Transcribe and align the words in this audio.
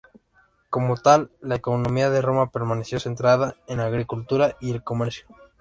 Como 0.71 0.97
tal, 0.97 1.29
la 1.41 1.53
economía 1.53 2.09
de 2.09 2.23
Roma 2.23 2.49
permaneció 2.51 2.99
centrada 2.99 3.57
en 3.67 3.77
la 3.77 3.85
agricultura 3.85 4.57
y 4.59 4.71
el 4.71 4.83
comercio. 4.83 5.27